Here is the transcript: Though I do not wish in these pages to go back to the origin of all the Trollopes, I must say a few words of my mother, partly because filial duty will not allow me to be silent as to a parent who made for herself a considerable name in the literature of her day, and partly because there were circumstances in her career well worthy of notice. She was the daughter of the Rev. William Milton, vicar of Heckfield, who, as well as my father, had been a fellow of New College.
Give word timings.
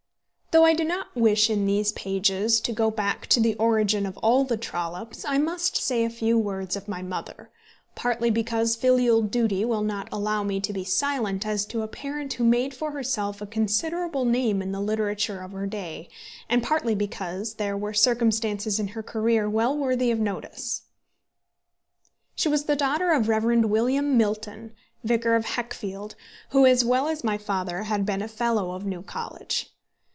Though 0.53 0.65
I 0.65 0.73
do 0.73 0.83
not 0.83 1.15
wish 1.15 1.49
in 1.49 1.65
these 1.65 1.93
pages 1.93 2.59
to 2.59 2.73
go 2.73 2.91
back 2.91 3.25
to 3.27 3.39
the 3.39 3.55
origin 3.55 4.05
of 4.05 4.17
all 4.17 4.43
the 4.43 4.57
Trollopes, 4.57 5.23
I 5.25 5.37
must 5.37 5.77
say 5.77 6.03
a 6.03 6.09
few 6.09 6.37
words 6.37 6.75
of 6.75 6.89
my 6.89 7.01
mother, 7.01 7.51
partly 7.95 8.29
because 8.29 8.75
filial 8.75 9.21
duty 9.21 9.63
will 9.63 9.81
not 9.81 10.09
allow 10.11 10.43
me 10.43 10.59
to 10.59 10.73
be 10.73 10.83
silent 10.83 11.47
as 11.47 11.65
to 11.67 11.83
a 11.83 11.87
parent 11.87 12.33
who 12.33 12.43
made 12.43 12.73
for 12.73 12.91
herself 12.91 13.39
a 13.39 13.45
considerable 13.47 14.25
name 14.25 14.61
in 14.61 14.73
the 14.73 14.81
literature 14.81 15.39
of 15.39 15.53
her 15.53 15.65
day, 15.65 16.09
and 16.49 16.61
partly 16.61 16.95
because 16.95 17.53
there 17.53 17.77
were 17.77 17.93
circumstances 17.93 18.77
in 18.77 18.89
her 18.89 19.01
career 19.01 19.49
well 19.49 19.77
worthy 19.77 20.11
of 20.11 20.19
notice. 20.19 20.81
She 22.35 22.49
was 22.49 22.65
the 22.65 22.75
daughter 22.75 23.11
of 23.13 23.23
the 23.23 23.29
Rev. 23.31 23.63
William 23.63 24.17
Milton, 24.17 24.73
vicar 25.01 25.35
of 25.37 25.45
Heckfield, 25.45 26.15
who, 26.49 26.65
as 26.65 26.83
well 26.83 27.07
as 27.07 27.23
my 27.23 27.37
father, 27.37 27.83
had 27.83 28.05
been 28.05 28.21
a 28.21 28.27
fellow 28.27 28.71
of 28.71 28.85
New 28.85 29.01
College. 29.01 29.69